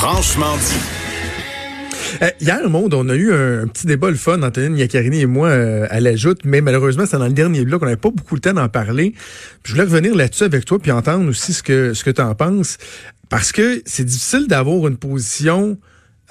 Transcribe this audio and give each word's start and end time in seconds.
Franchement 0.00 0.56
dit. 0.56 2.22
Euh, 2.22 2.30
hier, 2.40 2.70
Monde, 2.70 2.94
on 2.94 3.06
a 3.10 3.14
eu 3.14 3.34
un, 3.34 3.66
petit 3.66 3.86
débat 3.86 4.08
le 4.08 4.16
fun, 4.16 4.42
Antonine 4.42 4.78
Yaccarini 4.78 5.20
et 5.20 5.26
moi, 5.26 5.48
euh, 5.48 5.86
à 5.90 6.00
la 6.00 6.16
joute, 6.16 6.40
mais 6.46 6.62
malheureusement, 6.62 7.04
c'est 7.04 7.18
dans 7.18 7.26
le 7.26 7.34
dernier 7.34 7.66
bloc, 7.66 7.82
on 7.82 7.84
n'avait 7.84 7.98
pas 7.98 8.08
beaucoup 8.08 8.34
le 8.34 8.40
temps 8.40 8.54
d'en 8.54 8.70
parler. 8.70 9.12
Je 9.62 9.72
voulais 9.72 9.84
revenir 9.84 10.14
là-dessus 10.14 10.44
avec 10.44 10.64
toi, 10.64 10.78
puis 10.78 10.90
entendre 10.90 11.28
aussi 11.28 11.52
ce 11.52 11.62
que, 11.62 11.92
ce 11.92 12.02
que 12.02 12.08
tu 12.08 12.22
en 12.22 12.34
penses, 12.34 12.78
parce 13.28 13.52
que 13.52 13.82
c'est 13.84 14.06
difficile 14.06 14.46
d'avoir 14.46 14.88
une 14.88 14.96
position 14.96 15.76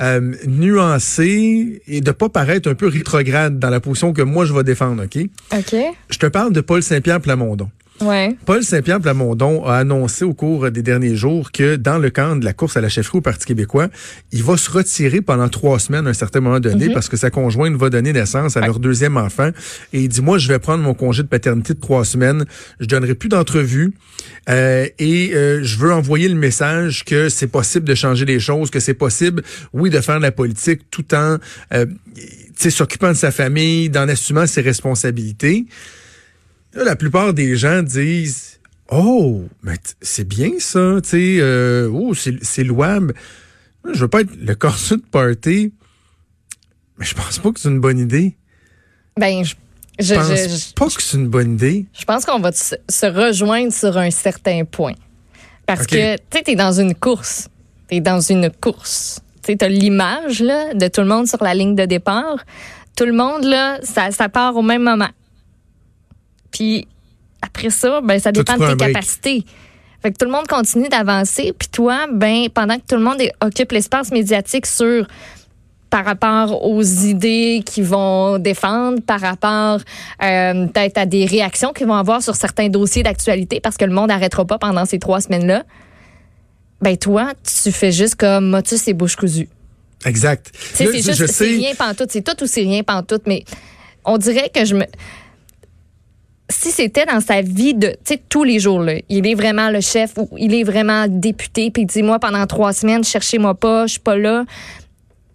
euh, 0.02 0.34
nuancée 0.48 1.84
et 1.88 2.02
de 2.02 2.12
pas 2.12 2.30
paraître 2.30 2.68
un 2.72 2.74
peu 2.74 2.88
rétrograde 2.88 3.60
dans 3.60 3.70
la 3.70 3.80
position 3.80 4.14
que 4.14 4.24
moi, 4.24 4.46
je 4.46 4.54
vais 4.54 4.64
défendre, 4.64 5.04
OK? 5.04 5.30
OK. 5.56 5.76
Je 6.10 6.18
te 6.18 6.26
parle 6.26 6.54
de 6.54 6.62
Paul 6.62 6.82
Saint-Pierre 6.82 7.22
Plamondon. 7.22 7.70
Ouais. 8.02 8.36
Paul 8.46 8.64
Saint-Pierre 8.64 9.02
Plamondon 9.02 9.66
a 9.66 9.76
annoncé 9.78 10.24
au 10.24 10.34
cours 10.34 10.72
des 10.72 10.82
derniers 10.82 11.16
jours 11.16 11.52
que 11.52 11.76
dans 11.76 11.98
le 11.98 12.10
camp 12.10 12.36
de 12.36 12.46
la 12.46 12.54
course 12.54 12.78
à 12.78 12.82
la 12.82 12.90
chefferie 12.90 13.18
au 13.18 13.22
Parti 13.22 13.46
québécois, 13.46 13.90
il 14.32 14.44
va 14.44 14.56
se 14.58 14.70
retirer 14.72 15.22
pendant 15.22 15.50
trois 15.50 15.80
semaines 15.80 16.08
à 16.08 16.12
un 16.12 16.14
certain 16.14 16.40
moment 16.40 16.60
donné 16.60 16.88
Mhm. 16.88 16.94
parce 16.94 17.10
que 17.10 17.18
sa 17.18 17.30
conjointe 17.30 17.76
va 17.76 17.90
donner 17.90 18.14
naissance 18.14 18.56
à 18.58 18.62
leur 18.62 18.80
deuxième 18.80 19.18
enfant. 19.18 19.50
Et 19.94 20.02
il 20.02 20.08
dit, 20.10 20.22
moi, 20.22 20.38
je 20.38 20.48
vais 20.48 20.60
prendre 20.60 20.84
mon 20.84 20.94
congé 20.94 21.24
de 21.24 21.28
paternité 21.28 21.74
de 21.74 21.80
trois 21.80 22.06
semaines. 22.06 22.46
Je 22.80 22.86
donnerai 22.86 23.16
plus 23.16 23.30
d'entrevues. 23.30 23.94
Euh, 24.50 24.88
et 24.98 25.32
euh, 25.34 25.64
je 25.64 25.78
veux 25.78 25.92
envoyer 25.92 26.30
le 26.30 26.36
message 26.36 27.04
que 27.06 27.30
c'est 27.30 27.48
possible 27.48 27.86
de 27.88 27.96
changer 27.96 28.26
les 28.26 28.40
choses, 28.40 28.70
que 28.70 28.80
c'est 28.80 28.94
possible, 28.94 29.44
oui, 29.74 29.90
de 29.90 30.00
faire 30.00 30.18
de 30.18 30.24
la 30.24 30.32
politique 30.32 30.82
tout 30.92 31.14
en 31.14 31.38
euh, 31.74 31.86
s'occupant 32.56 33.10
de 33.10 33.14
sa 33.18 33.32
famille, 33.32 33.90
d'en 33.90 34.08
assumant 34.08 34.48
ses 34.48 34.62
responsabilités. 34.62 35.66
Là, 36.74 36.84
la 36.84 36.96
plupart 36.96 37.34
des 37.34 37.56
gens 37.56 37.82
disent 37.84 38.60
Oh, 38.92 39.44
mais 39.64 39.76
c'est 40.02 40.28
bien 40.28 40.52
ça, 40.60 40.98
tu 41.04 41.10
sais, 41.10 41.38
euh, 41.40 41.90
oh, 41.92 42.14
c'est 42.14 42.64
louable. 42.64 43.14
Je 43.92 44.00
veux 44.00 44.08
pas 44.08 44.22
être 44.22 44.36
le 44.36 44.56
corset 44.56 44.98
de 44.98 45.02
party, 45.02 45.74
mais 46.98 47.06
je 47.06 47.14
pense 47.16 47.40
pas 47.40 47.52
que 47.52 47.60
c'est 47.60 47.70
une 47.70 47.80
bonne 47.80 48.00
idée. 48.00 48.36
Ben, 49.18 49.44
je, 49.44 49.56
je, 50.00 50.14
pense 50.16 50.28
je- 50.30 50.36
je- 50.70 50.74
pas 50.74 50.88
que 50.88 51.02
c'est 51.04 51.18
une 51.18 51.28
bonne 51.28 51.54
idée. 51.54 51.86
je 51.98 52.06
pense 52.06 52.26
qu'on 52.26 52.40
va 52.40 52.52
se, 52.52 52.76
se 52.90 53.06
rejoindre 53.06 53.72
sur 53.74 53.98
un 53.98 54.12
certain 54.12 54.64
point. 54.66 54.94
Parce 55.66 55.86
que, 55.86 56.16
tu 56.16 56.22
sais, 56.34 56.42
t'es 56.44 56.56
dans 56.56 56.72
une 56.80 56.96
course. 56.96 57.48
T'es 57.88 58.00
dans 58.00 58.22
une 58.22 58.50
course. 58.50 59.20
Tu 59.44 59.52
sais, 59.52 59.58
t'as 59.58 59.68
l'image, 59.68 60.40
là, 60.42 60.74
de 60.74 60.88
tout 60.88 61.02
le 61.02 61.08
monde 61.08 61.28
sur 61.28 61.44
la 61.44 61.54
ligne 61.54 61.76
de 61.76 61.86
départ. 61.86 62.44
Tout 62.96 63.06
le 63.06 63.14
monde, 63.14 63.44
là, 63.44 63.78
ça, 63.84 64.10
ça 64.12 64.30
part 64.30 64.56
au 64.56 64.62
même 64.64 64.82
moment. 64.84 65.10
Puis, 66.52 66.88
après 67.42 67.70
ça, 67.70 68.02
ben, 68.02 68.20
ça 68.20 68.32
dépend 68.32 68.58
de 68.58 68.74
tes 68.74 68.86
capacités. 68.88 69.44
Fait 70.02 70.12
que 70.12 70.18
tout 70.18 70.26
le 70.26 70.32
monde 70.32 70.48
continue 70.48 70.88
d'avancer. 70.88 71.54
Puis 71.58 71.68
toi, 71.70 72.08
ben, 72.12 72.48
pendant 72.54 72.76
que 72.76 72.84
tout 72.88 72.96
le 72.96 73.04
monde 73.04 73.20
est- 73.22 73.34
occupe 73.42 73.72
l'espace 73.72 74.12
médiatique 74.12 74.66
sur 74.66 75.08
par 75.90 76.06
rapport 76.06 76.64
aux 76.66 76.84
idées 76.84 77.64
qu'ils 77.66 77.84
vont 77.84 78.38
défendre, 78.38 79.02
par 79.02 79.20
rapport 79.20 79.80
euh, 80.24 80.68
peut-être 80.68 81.00
à 81.00 81.06
des 81.08 81.26
réactions 81.26 81.74
qu'ils 81.74 81.88
vont 81.88 81.96
avoir 81.96 82.22
sur 82.22 82.36
certains 82.36 82.70
dossiers 82.70 83.02
d'actualité, 83.02 83.60
parce 83.60 83.76
que 83.76 83.86
le 83.86 83.92
monde 83.92 84.10
n'arrêtera 84.10 84.46
pas 84.46 84.60
pendant 84.60 84.86
ces 84.86 85.00
trois 85.00 85.20
semaines-là. 85.20 85.64
Ben 86.82 86.96
toi, 86.96 87.34
tu 87.44 87.72
fais 87.72 87.92
juste 87.92 88.16
comme 88.16 88.52
motus 88.52 88.88
et 88.88 88.94
bouche 88.94 89.16
cousue. 89.16 89.50
Exact. 90.06 90.52
C'est 90.76 90.94
juste, 90.94 91.26
c'est 91.28 91.46
rien 91.46 91.74
pantoute. 91.76 92.12
C'est 92.12 92.22
tout 92.22 92.42
ou 92.44 92.48
c'est 92.48 92.62
rien 92.62 92.84
pantoute, 92.84 93.24
mais 93.26 93.44
on 94.06 94.18
dirait 94.18 94.50
que 94.54 94.64
je 94.66 94.76
me... 94.76 94.86
Si 96.50 96.72
c'était 96.72 97.06
dans 97.06 97.22
sa 97.22 97.42
vie 97.42 97.76
de, 97.76 97.96
tous 98.28 98.44
les 98.44 98.60
jours, 98.60 98.82
là, 98.82 98.96
il 99.08 99.28
est 99.28 99.36
vraiment 99.36 99.70
le 99.70 99.82
chef 99.82 100.14
ou 100.18 100.30
il 100.38 100.54
est 100.56 100.64
vraiment 100.64 101.06
député, 101.08 101.70
puis 101.70 101.84
il 101.84 101.86
dit, 101.86 102.02
moi, 102.02 102.20
pendant 102.20 102.46
trois 102.48 102.74
semaines, 102.74 103.04
cherchez-moi 103.04 103.54
pas, 103.54 103.86
je 103.86 103.94
suis 103.94 104.00
pas 104.00 104.18
là. 104.18 104.46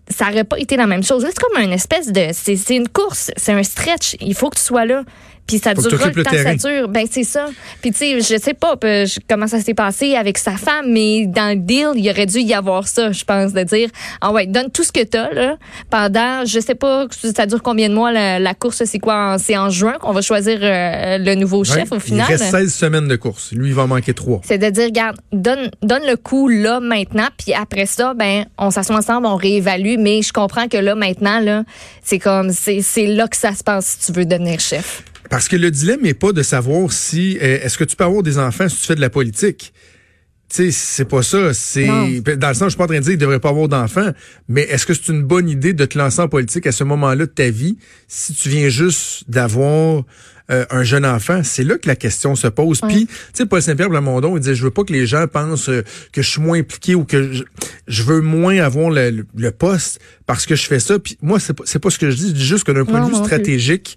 Ça 0.08 0.28
aurait 0.28 0.44
pas 0.44 0.58
été 0.58 0.76
la 0.76 0.86
même 0.86 1.02
chose. 1.02 1.24
C'est 1.26 1.38
comme 1.38 1.62
une 1.62 1.72
espèce 1.72 2.12
de, 2.12 2.28
c'est 2.32 2.76
une 2.76 2.88
course, 2.88 3.30
c'est 3.36 3.52
un 3.52 3.62
stretch. 3.62 4.16
Il 4.20 4.34
faut 4.34 4.50
que 4.50 4.56
tu 4.56 4.64
sois 4.64 4.84
là. 4.84 5.04
Puis 5.46 5.58
ça 5.58 5.74
t'occupes 5.74 6.16
le 6.16 6.22
le 6.22 6.24
temps 6.24 6.30
que 6.30 6.42
ça 6.42 6.54
dure. 6.54 6.88
Ben, 6.88 7.06
c'est 7.10 7.22
ça. 7.24 7.46
Puis 7.82 7.90
tu 7.92 7.98
sais, 7.98 8.20
je 8.20 8.40
sais 8.40 8.54
pas 8.54 8.76
euh, 8.84 9.06
comment 9.28 9.46
ça 9.46 9.60
s'est 9.60 9.74
passé 9.74 10.14
avec 10.14 10.38
sa 10.38 10.52
femme, 10.52 10.86
mais 10.90 11.26
dans 11.26 11.50
le 11.50 11.56
deal, 11.60 11.88
il 11.96 12.08
aurait 12.10 12.24
dû 12.26 12.38
y 12.40 12.54
avoir 12.54 12.88
ça, 12.88 13.12
je 13.12 13.24
pense, 13.24 13.52
de 13.52 13.62
dire, 13.62 13.90
ah 14.22 14.32
ouais, 14.32 14.46
donne 14.46 14.70
tout 14.70 14.82
ce 14.84 14.90
que 14.92 15.04
t'as, 15.04 15.30
là, 15.32 15.56
pendant, 15.90 16.44
je 16.46 16.60
sais 16.60 16.74
pas, 16.74 17.06
ça 17.36 17.44
dure 17.46 17.62
combien 17.62 17.88
de 17.90 17.94
mois, 17.94 18.10
la, 18.10 18.38
la 18.38 18.54
course, 18.54 18.84
c'est 18.84 18.98
quoi? 18.98 19.34
en- 19.34 19.38
C'est 19.38 19.56
en 19.58 19.68
juin 19.68 19.94
qu'on 20.00 20.12
va 20.12 20.22
choisir 20.22 20.58
euh, 20.62 21.18
le 21.18 21.34
nouveau 21.34 21.62
chef, 21.62 21.90
ouais, 21.90 21.96
au 21.98 22.00
final? 22.00 22.26
Il 22.28 22.32
reste 22.32 22.50
16 22.50 22.72
semaines 22.74 23.08
de 23.08 23.16
course. 23.16 23.52
Lui, 23.52 23.68
il 23.68 23.74
va 23.74 23.82
en 23.82 23.88
manquer 23.88 24.14
trois. 24.14 24.40
C'est 24.44 24.58
de 24.58 24.70
dire, 24.70 24.84
regarde, 24.86 25.18
donne, 25.32 25.70
donne 25.82 26.06
le 26.06 26.16
coup 26.16 26.48
là, 26.48 26.80
maintenant, 26.80 27.28
puis 27.36 27.52
après 27.52 27.86
ça, 27.86 28.14
ben, 28.14 28.46
on 28.56 28.70
s'assoit 28.70 28.96
ensemble, 28.96 29.26
on 29.26 29.36
réévalue, 29.36 29.96
mais 29.98 30.22
je 30.22 30.32
comprends 30.32 30.68
que 30.68 30.78
là, 30.78 30.94
maintenant, 30.94 31.40
là, 31.40 31.64
c'est 32.02 32.18
comme, 32.18 32.50
c'est 32.50 33.06
là 33.06 33.28
que 33.28 33.36
ça 33.36 33.54
se 33.54 33.62
passe 33.62 33.98
si 34.00 34.06
tu 34.12 34.18
veux 34.18 34.24
devenir 34.24 34.58
chef. 34.60 35.02
Parce 35.30 35.48
que 35.48 35.56
le 35.56 35.70
dilemme 35.70 36.02
n'est 36.02 36.14
pas 36.14 36.32
de 36.32 36.42
savoir 36.42 36.92
si 36.92 37.38
euh, 37.38 37.58
est-ce 37.62 37.78
que 37.78 37.84
tu 37.84 37.96
peux 37.96 38.04
avoir 38.04 38.22
des 38.22 38.38
enfants 38.38 38.68
si 38.68 38.76
tu 38.80 38.86
fais 38.86 38.94
de 38.94 39.00
la 39.00 39.10
politique? 39.10 39.72
Tu 40.50 40.56
sais, 40.56 40.70
c'est 40.70 41.06
pas 41.06 41.22
ça. 41.22 41.54
C'est 41.54 41.86
dans 42.20 42.48
le 42.48 42.54
sens, 42.54 42.64
je 42.64 42.68
suis 42.70 42.76
pas 42.76 42.84
en 42.84 42.88
train 42.88 42.98
de 42.98 43.02
dire 43.02 43.12
qu'il 43.12 43.18
devrait 43.18 43.40
pas 43.40 43.48
avoir 43.48 43.66
d'enfants, 43.66 44.12
mais 44.46 44.62
est-ce 44.62 44.84
que 44.86 44.92
c'est 44.94 45.08
une 45.08 45.22
bonne 45.22 45.48
idée 45.48 45.72
de 45.72 45.84
te 45.86 45.96
lancer 45.98 46.20
en 46.20 46.28
politique 46.28 46.66
à 46.66 46.72
ce 46.72 46.84
moment-là 46.84 47.24
de 47.26 47.30
ta 47.30 47.48
vie 47.50 47.78
si 48.06 48.34
tu 48.34 48.50
viens 48.50 48.68
juste 48.68 49.24
d'avoir 49.28 50.04
euh, 50.50 50.66
un 50.70 50.84
jeune 50.84 51.06
enfant? 51.06 51.40
C'est 51.42 51.64
là 51.64 51.78
que 51.78 51.88
la 51.88 51.96
question 51.96 52.36
se 52.36 52.46
pose. 52.46 52.82
Puis, 52.82 53.06
tu 53.06 53.12
sais, 53.32 53.46
Paul 53.46 53.62
Saint-Pierre 53.62 53.88
Plamondon, 53.88 54.36
il 54.36 54.40
disait, 54.40 54.54
je 54.54 54.62
veux 54.62 54.70
pas 54.70 54.84
que 54.84 54.92
les 54.92 55.06
gens 55.06 55.26
pensent 55.26 55.70
euh, 55.70 55.82
que 56.12 56.20
je 56.20 56.30
suis 56.30 56.42
moins 56.42 56.58
impliqué 56.58 56.94
ou 56.94 57.04
que 57.04 57.32
je, 57.32 57.42
je 57.88 58.02
veux 58.02 58.20
moins 58.20 58.58
avoir 58.58 58.90
le, 58.90 59.10
le- 59.10 59.26
le 59.34 59.50
poste 59.50 59.98
parce 60.26 60.44
que 60.44 60.54
je 60.54 60.64
fais 60.66 60.78
ça. 60.78 60.98
Puis 60.98 61.16
moi, 61.22 61.40
c'est 61.40 61.54
pas, 61.54 61.64
c'est 61.66 61.78
pas 61.80 61.88
ce 61.90 61.98
que 61.98 62.10
je 62.10 62.16
dis. 62.16 62.28
Je 62.28 62.34
dis 62.34 62.46
juste 62.46 62.64
que 62.64 62.72
d'un 62.72 62.84
point 62.84 63.00
de 63.00 63.06
vue 63.06 63.16
plus. 63.38 63.96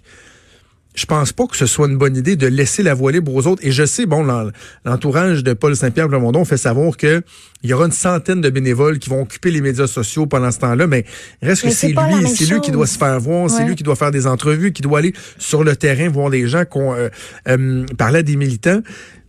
Je 0.98 1.06
pense 1.06 1.32
pas 1.32 1.46
que 1.46 1.56
ce 1.56 1.66
soit 1.66 1.86
une 1.86 1.96
bonne 1.96 2.16
idée 2.16 2.34
de 2.34 2.46
laisser 2.48 2.82
la 2.82 2.92
voie 2.92 3.12
libre 3.12 3.32
aux 3.34 3.46
autres. 3.46 3.64
Et 3.64 3.70
je 3.70 3.86
sais, 3.86 4.04
bon, 4.04 4.24
l'en- 4.24 4.50
l'entourage 4.84 5.44
de 5.44 5.52
Paul 5.52 5.76
Saint-Pierre 5.76 6.08
Plamondon 6.08 6.44
fait 6.44 6.56
savoir 6.56 6.96
que 6.96 7.22
il 7.62 7.70
y 7.70 7.72
aura 7.72 7.86
une 7.86 7.92
centaine 7.92 8.40
de 8.40 8.50
bénévoles 8.50 8.98
qui 8.98 9.08
vont 9.08 9.22
occuper 9.22 9.50
les 9.50 9.60
médias 9.60 9.86
sociaux 9.86 10.26
pendant 10.26 10.50
ce 10.50 10.58
temps-là, 10.58 10.86
mais 10.86 11.04
reste 11.42 11.64
Mais 11.64 11.70
que 11.70 11.76
c'est 11.76 11.88
lui, 11.88 12.28
c'est 12.36 12.44
lui 12.46 12.60
qui 12.60 12.70
doit 12.72 12.86
se 12.86 12.98
faire 12.98 13.18
voir, 13.20 13.48
c'est 13.48 13.64
lui 13.64 13.76
qui 13.76 13.82
doit 13.84 13.96
faire 13.96 14.10
des 14.10 14.26
entrevues, 14.26 14.72
qui 14.72 14.82
doit 14.82 14.98
aller 14.98 15.12
sur 15.38 15.62
le 15.64 15.76
terrain 15.76 16.08
voir 16.08 16.30
des 16.30 16.46
gens 16.48 16.64
qu'on 16.64 16.94
euh, 16.94 17.08
euh, 17.48 17.86
parler 17.96 18.18
à 18.20 18.22
des 18.22 18.36
militants. 18.36 18.80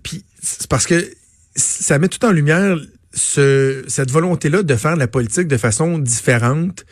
Puis 0.03 0.25
c'est 0.41 0.67
parce 0.67 0.87
que 0.87 1.05
ça 1.55 1.99
met 1.99 2.07
tout 2.07 2.23
en 2.25 2.31
lumière 2.31 2.77
ce, 3.13 3.83
cette 3.87 4.11
volonté-là 4.11 4.63
de 4.63 4.75
faire 4.75 4.93
de 4.95 4.99
la 4.99 5.07
politique 5.07 5.47
de 5.47 5.57
façon 5.57 5.97
différente. 5.99 6.85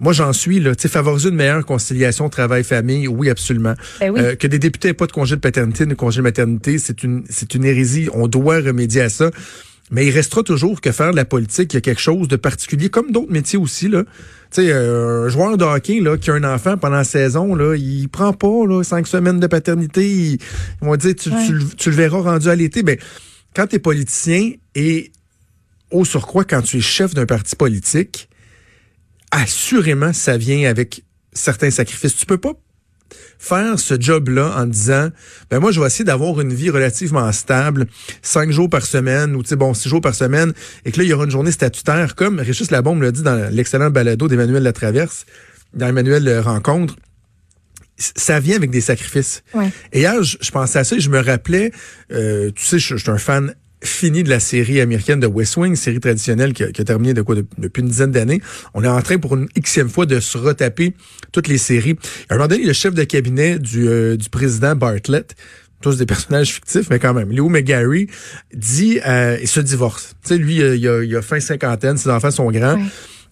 Moi, 0.00 0.12
j'en 0.12 0.32
suis, 0.32 0.58
là. 0.58 0.74
Tu 0.74 0.82
sais, 0.82 0.88
favoriser 0.88 1.28
une 1.28 1.36
meilleure 1.36 1.64
conciliation 1.64 2.28
travail-famille, 2.28 3.06
oui, 3.06 3.30
absolument. 3.30 3.74
Ben 4.00 4.10
oui. 4.10 4.20
Euh, 4.20 4.34
que 4.34 4.46
des 4.48 4.58
députés 4.58 4.88
n'aient 4.88 4.94
pas 4.94 5.06
de 5.06 5.12
congé 5.12 5.36
de 5.36 5.40
paternité, 5.40 5.86
de 5.86 5.94
congé 5.94 6.18
de 6.18 6.22
maternité, 6.22 6.78
c'est 6.78 7.04
une, 7.04 7.24
c'est 7.30 7.54
une 7.54 7.64
hérésie. 7.64 8.08
On 8.12 8.26
doit 8.26 8.56
remédier 8.56 9.02
à 9.02 9.08
ça. 9.08 9.30
Mais 9.90 10.06
il 10.06 10.10
restera 10.10 10.42
toujours 10.42 10.80
que 10.80 10.90
faire 10.92 11.10
de 11.12 11.16
la 11.16 11.26
politique, 11.26 11.72
il 11.74 11.76
y 11.76 11.78
a 11.78 11.80
quelque 11.82 12.00
chose 12.00 12.26
de 12.26 12.36
particulier, 12.36 12.88
comme 12.88 13.12
d'autres 13.12 13.30
métiers 13.30 13.58
aussi, 13.58 13.86
là. 13.88 14.02
Tu 14.50 14.62
sais, 14.62 14.72
euh, 14.72 15.26
un 15.26 15.28
joueur 15.28 15.56
de 15.58 15.64
hockey, 15.64 16.00
là, 16.00 16.16
qui 16.16 16.30
a 16.30 16.34
un 16.34 16.44
enfant 16.44 16.76
pendant 16.78 16.96
la 16.96 17.04
saison, 17.04 17.54
là, 17.54 17.76
il 17.76 18.08
prend 18.08 18.32
pas, 18.32 18.66
là, 18.66 18.82
cinq 18.82 19.06
semaines 19.06 19.38
de 19.40 19.46
paternité. 19.46 20.08
Ils, 20.10 20.32
ils 20.34 20.38
vont 20.80 20.96
dire, 20.96 21.14
tu, 21.14 21.28
Ouais. 21.28 21.46
tu 21.46 21.52
le- 21.52 21.64
tu 21.76 21.90
le 21.90 21.96
verras 21.96 22.20
rendu 22.22 22.48
à 22.48 22.56
l'été. 22.56 22.82
Ben, 22.82 22.96
quand 23.54 23.66
tu 23.68 23.76
es 23.76 23.78
politicien 23.78 24.52
et 24.74 25.12
au 25.90 26.04
surcroît, 26.04 26.44
quand 26.44 26.62
tu 26.62 26.78
es 26.78 26.80
chef 26.80 27.14
d'un 27.14 27.26
parti 27.26 27.54
politique, 27.54 28.28
assurément, 29.34 30.12
ça 30.12 30.36
vient 30.36 30.68
avec 30.70 31.02
certains 31.32 31.70
sacrifices. 31.70 32.16
Tu 32.16 32.26
peux 32.26 32.38
pas 32.38 32.52
faire 33.38 33.78
ce 33.78 34.00
job-là 34.00 34.54
en 34.56 34.66
disant, 34.66 35.10
ben 35.50 35.58
moi, 35.58 35.72
je 35.72 35.80
vais 35.80 35.86
essayer 35.86 36.04
d'avoir 36.04 36.40
une 36.40 36.54
vie 36.54 36.70
relativement 36.70 37.30
stable, 37.32 37.86
cinq 38.22 38.50
jours 38.50 38.70
par 38.70 38.86
semaine, 38.86 39.34
ou 39.34 39.42
tu 39.42 39.50
sais, 39.50 39.56
bon, 39.56 39.74
six 39.74 39.88
jours 39.88 40.00
par 40.00 40.14
semaine, 40.14 40.52
et 40.84 40.92
que 40.92 40.98
là, 40.98 41.04
il 41.04 41.10
y 41.10 41.12
aura 41.12 41.24
une 41.24 41.30
journée 41.30 41.52
statutaire, 41.52 42.14
comme 42.14 42.38
Régis 42.38 42.70
Labombe 42.70 43.02
l'a 43.02 43.10
dit 43.10 43.22
dans 43.22 43.50
l'excellent 43.52 43.90
balado 43.90 44.28
d'Emmanuel 44.28 44.62
Latraverse, 44.62 45.26
dans 45.74 45.88
Emmanuel 45.88 46.26
euh, 46.28 46.40
Rencontre, 46.40 46.96
ça 47.96 48.40
vient 48.40 48.56
avec 48.56 48.70
des 48.70 48.80
sacrifices. 48.80 49.42
Ouais. 49.52 49.70
Et 49.92 50.00
hier, 50.00 50.22
je, 50.22 50.36
je 50.40 50.50
pensais 50.50 50.78
à 50.78 50.84
ça 50.84 50.96
et 50.96 51.00
je 51.00 51.10
me 51.10 51.20
rappelais, 51.20 51.72
euh, 52.12 52.50
tu 52.54 52.64
sais, 52.64 52.78
je, 52.78 52.96
je 52.96 53.02
suis 53.02 53.10
un 53.10 53.18
fan 53.18 53.54
fini 53.84 54.22
de 54.22 54.30
la 54.30 54.40
série 54.40 54.80
américaine 54.80 55.20
de 55.20 55.26
West 55.26 55.56
Wing, 55.56 55.76
série 55.76 56.00
traditionnelle 56.00 56.52
qui 56.52 56.64
a, 56.64 56.72
qui 56.72 56.80
a 56.80 56.84
terminé 56.84 57.14
de 57.14 57.22
quoi 57.22 57.34
de- 57.34 57.46
depuis 57.58 57.82
une 57.82 57.88
dizaine 57.88 58.10
d'années. 58.10 58.40
On 58.74 58.82
est 58.82 58.88
en 58.88 59.00
train 59.02 59.18
pour 59.18 59.36
une 59.36 59.46
xème 59.58 59.88
fois 59.88 60.06
de 60.06 60.20
se 60.20 60.38
retaper 60.38 60.94
toutes 61.32 61.48
les 61.48 61.58
séries. 61.58 61.96
À 62.28 62.34
un 62.34 62.36
moment 62.38 62.48
donné, 62.48 62.64
le 62.64 62.72
chef 62.72 62.94
de 62.94 63.04
cabinet 63.04 63.58
du, 63.58 63.86
euh, 63.88 64.16
du 64.16 64.28
président 64.30 64.74
Bartlett, 64.74 65.34
tous 65.82 65.98
des 65.98 66.06
personnages 66.06 66.52
fictifs, 66.54 66.88
mais 66.90 66.98
quand 66.98 67.12
même, 67.12 67.30
Léo 67.30 67.48
McGarry, 67.50 68.08
dit, 68.54 69.00
euh, 69.06 69.36
il 69.40 69.48
se 69.48 69.60
divorce. 69.60 70.14
Tu 70.22 70.28
sais, 70.30 70.38
lui, 70.38 70.62
euh, 70.62 70.76
il 70.76 70.88
a, 70.88 71.02
il 71.04 71.14
a 71.16 71.20
fin 71.20 71.40
cinquantaine, 71.40 71.98
ses 71.98 72.08
enfants 72.08 72.30
sont 72.30 72.50
grands. 72.50 72.78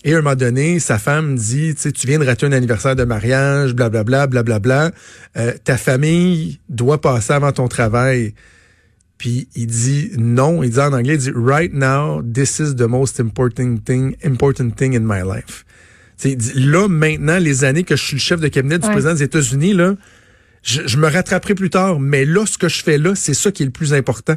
Et 0.05 0.13
à 0.15 0.19
un 0.19 0.21
moment 0.21 0.35
donné, 0.35 0.81
sa 0.81 0.99
femme 0.99 1.37
dit, 1.37 1.75
tu 1.77 1.81
sais, 1.83 1.93
tu 1.93 2.07
viens 2.09 2.19
de 2.19 2.27
rater 2.27 2.45
un 2.45 2.53
anniversaire 2.53 2.97
de 2.97 3.05
mariage, 3.05 3.73
blablabla, 3.73 4.27
blablabla. 4.27 4.91
Euh, 5.37 5.53
ta 5.65 5.79
famille 5.79 6.59
doit 6.69 7.01
passer 7.01 7.33
avant 7.33 7.53
ton 7.53 7.69
travail. 7.69 8.35
Puis 9.23 9.47
il 9.55 9.69
dit 9.69 10.11
non, 10.19 10.65
il 10.65 10.71
dit 10.71 10.81
en 10.81 10.93
anglais, 10.93 11.15
il 11.15 11.19
dit 11.19 11.31
right 11.33 11.73
now, 11.73 12.21
this 12.23 12.59
is 12.59 12.75
the 12.75 12.89
most 12.89 13.21
important 13.21 13.77
thing, 13.85 14.17
important 14.25 14.71
thing 14.71 14.97
in 14.97 15.03
my 15.05 15.23
life. 15.23 15.65
il 16.25 16.37
dit, 16.37 16.55
là, 16.57 16.89
maintenant, 16.89 17.39
les 17.39 17.63
années 17.63 17.85
que 17.85 17.95
je 17.95 18.03
suis 18.03 18.17
le 18.17 18.21
chef 18.21 18.41
de 18.41 18.49
cabinet 18.49 18.81
du 18.81 18.89
président 18.89 19.15
des 19.15 19.23
États-Unis, 19.23 19.75
là, 19.75 19.95
je, 20.65 20.89
je, 20.89 20.97
me 20.97 21.07
rattraperai 21.07 21.55
plus 21.55 21.71
tard, 21.71 22.01
mais 22.01 22.25
là, 22.25 22.47
ce 22.47 22.59
que 22.59 22.69
je 22.69 22.83
fais 22.83 22.99
là, 22.99 23.15
c'est 23.15 23.35
ça 23.35 23.53
qui 23.53 23.63
est 23.63 23.67
le 23.67 23.71
plus 23.71 23.95
important. 23.95 24.35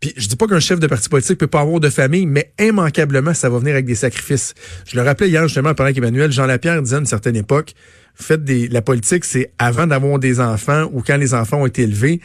Puis 0.00 0.14
je 0.16 0.26
dis 0.26 0.36
pas 0.36 0.46
qu'un 0.46 0.58
chef 0.58 0.80
de 0.80 0.86
parti 0.86 1.10
politique 1.10 1.36
peut 1.36 1.46
pas 1.46 1.60
avoir 1.60 1.78
de 1.78 1.90
famille, 1.90 2.24
mais 2.24 2.54
immanquablement, 2.58 3.34
ça 3.34 3.50
va 3.50 3.58
venir 3.58 3.74
avec 3.74 3.84
des 3.84 3.94
sacrifices. 3.94 4.54
Je 4.86 4.96
le 4.96 5.02
rappelais 5.02 5.28
hier 5.28 5.42
justement 5.42 5.74
pendant 5.74 5.92
qu'Emmanuel 5.92 6.32
Jean 6.32 6.46
Lapierre 6.46 6.80
disait 6.80 6.96
à 6.96 7.00
une 7.00 7.04
certaine 7.04 7.36
époque, 7.36 7.74
faites 8.14 8.42
des 8.42 8.68
la 8.68 8.80
politique, 8.80 9.26
c'est 9.26 9.52
avant 9.58 9.86
d'avoir 9.86 10.18
des 10.18 10.40
enfants 10.40 10.88
ou 10.94 11.02
quand 11.02 11.18
les 11.18 11.34
enfants 11.34 11.60
ont 11.60 11.66
été 11.66 11.82
élevés. 11.82 12.22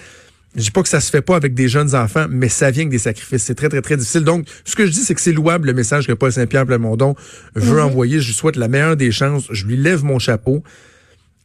Je 0.56 0.62
dis 0.64 0.72
pas 0.72 0.84
que 0.84 0.90
ça 0.90 1.00
se 1.00 1.10
fait 1.10 1.22
pas 1.22 1.36
avec 1.36 1.54
des 1.54 1.70
jeunes 1.70 1.96
enfants, 1.96 2.26
mais 2.30 2.50
ça 2.50 2.72
vient 2.72 2.82
avec 2.82 2.92
des 2.92 2.98
sacrifices. 2.98 3.44
C'est 3.44 3.56
très, 3.56 3.70
très, 3.70 3.82
très 3.82 3.96
difficile. 3.96 4.24
Donc, 4.24 4.48
ce 4.66 4.76
que 4.76 4.86
je 4.86 4.92
dis, 4.92 5.00
c'est 5.00 5.16
que 5.16 5.22
c'est 5.22 5.32
louable 5.32 5.68
le 5.68 5.74
message 5.74 6.08
que 6.08 6.14
Paul 6.14 6.32
Saint-Pierre 6.32 6.66
Plamondon 6.66 7.16
veut 7.56 7.78
mhm. 7.78 7.86
envoyer. 7.86 8.20
Je 8.20 8.28
lui 8.28 8.34
souhaite 8.34 8.58
la 8.58 8.68
meilleure 8.68 8.98
des 8.98 9.12
chances. 9.12 9.46
Je 9.50 9.66
lui 9.66 9.78
lève 9.78 10.04
mon 10.04 10.20
chapeau. 10.20 10.64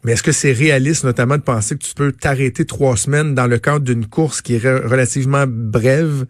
Mais 0.03 0.13
est-ce 0.13 0.23
que 0.23 0.33
c'est 0.33 0.53
réaliste, 0.53 1.05
notamment, 1.05 1.37
de 1.37 1.43
penser 1.43 1.77
que 1.77 1.85
tu 1.85 1.95
peux 1.95 2.13
t'arrêter 2.13 2.65
trois 2.65 2.97
semaines 2.97 3.35
dans 3.35 3.47
le 3.47 3.59
cadre 3.59 3.81
d'une 3.81 4.07
course 4.07 4.43
qui 4.43 4.55
est 4.55 4.59
relativement 4.59 5.45
brève? 5.49 6.27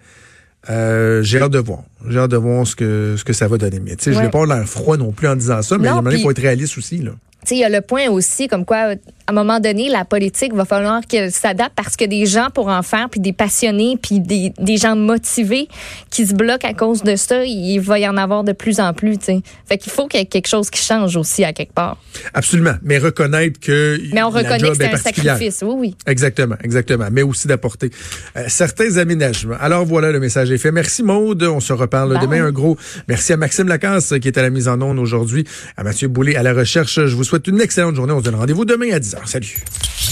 Euh, 0.69 1.23
j'ai 1.23 1.41
hâte 1.41 1.53
de 1.53 1.59
voir. 1.59 1.85
J'ai 2.09 2.19
hâte 2.19 2.31
de 2.31 2.37
voir 2.37 2.67
ce 2.67 2.77
que, 2.77 3.15
ce 3.17 3.25
que 3.25 3.33
ça 3.33 3.49
va 3.49 3.57
donner. 3.57 3.81
Mais 3.81 3.97
tu 3.97 4.05
sais, 4.05 4.13
je 4.13 4.19
vais 4.19 4.31
pas 4.31 4.45
l'air 4.45 4.69
froid 4.69 4.97
non 4.97 5.13
plus 5.13 5.29
en 5.29 5.37
disant 5.37 5.63
ça, 5.63 5.79
mais 5.79 5.89
il 6.13 6.23
faut 6.23 6.31
être 6.31 6.43
réaliste 6.43 6.77
aussi. 6.77 6.99
Là 6.99 7.13
il 7.55 7.59
y 7.59 7.65
a 7.65 7.69
le 7.69 7.81
point 7.81 8.09
aussi 8.09 8.49
comme 8.49 8.65
quoi, 8.65 8.95
à 9.29 9.33
un 9.33 9.35
moment 9.35 9.59
donné, 9.59 9.89
la 9.89 10.05
politique 10.05 10.55
va 10.55 10.65
falloir 10.65 11.03
qu'elle 11.05 11.33
s'adapte 11.33 11.73
parce 11.75 11.97
que 11.97 12.05
des 12.05 12.27
gens 12.27 12.49
pour 12.55 12.69
en 12.69 12.83
faire, 12.83 13.09
puis 13.11 13.19
des 13.19 13.33
passionnés, 13.33 13.99
puis 14.01 14.21
des, 14.21 14.53
des, 14.59 14.77
gens 14.77 14.95
motivés 14.95 15.67
qui 16.11 16.27
se 16.27 16.35
bloquent 16.35 16.69
à 16.69 16.75
cause 16.75 17.03
de 17.03 17.17
ça, 17.17 17.45
il 17.45 17.81
va 17.81 17.99
y 17.99 18.07
en 18.07 18.17
avoir 18.17 18.45
de 18.45 18.53
plus 18.53 18.79
en 18.79 18.95
plus. 18.95 19.19
T'sais. 19.19 19.41
Fait 19.69 19.79
qu'il 19.79 19.91
faut 19.91 20.07
qu'il 20.07 20.21
y 20.21 20.23
ait 20.23 20.27
quelque 20.27 20.47
chose 20.47 20.71
qui 20.71 20.81
change 20.81 21.17
aussi 21.17 21.43
à 21.43 21.53
quelque 21.53 21.73
part. 21.73 21.97
Absolument, 22.35 22.75
mais 22.83 22.99
reconnaître 22.99 23.59
que 23.59 24.01
mais 24.13 24.23
on 24.23 24.31
reconnaît 24.31 24.59
que 24.59 24.75
c'est 24.75 24.93
un 24.93 24.97
sacrifice, 24.97 25.65
oui, 25.67 25.75
oui. 25.77 25.97
Exactement, 26.07 26.57
exactement, 26.63 27.09
mais 27.11 27.23
aussi 27.23 27.49
d'apporter 27.49 27.91
euh, 28.37 28.45
certains 28.47 28.97
aménagements. 28.97 29.57
Alors 29.61 29.85
voilà, 29.85 30.13
le 30.13 30.21
message 30.21 30.53
est 30.53 30.59
fait. 30.59 30.71
Merci 30.71 31.03
Maude, 31.03 31.43
on 31.43 31.61
se 31.61 31.73
reparle 31.73 32.17
demain. 32.21 32.45
Un 32.47 32.53
gros 32.53 32.77
merci 33.09 33.33
à 33.33 33.37
Maxime 33.37 33.67
Lacasse 33.67 34.15
qui 34.21 34.29
est 34.29 34.39
à 34.39 34.43
la 34.43 34.51
mise 34.51 34.69
en 34.69 34.81
onde 34.81 35.01
aujourd'hui, 35.01 35.45
à 35.77 35.83
Mathieu 35.83 36.07
Boulay 36.07 36.37
à 36.37 36.45
la 36.45 36.55
recherche. 36.55 37.07
Je 37.07 37.17
vous 37.17 37.25
souhaite 37.25 37.49
une 37.49 37.61
excellente 37.61 37.97
journée. 37.97 38.13
On 38.13 38.21
se 38.21 38.25
donne 38.25 38.37
rendez-vous 38.37 38.65
demain 38.65 38.93
à 38.93 38.99
10h. 38.99 39.16
Salut. 39.25 40.07